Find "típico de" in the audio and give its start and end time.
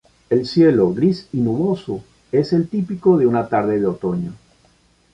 2.69-3.27